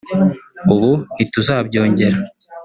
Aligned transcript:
ubu 0.73 0.91
ntituzabyongera” 1.13 2.17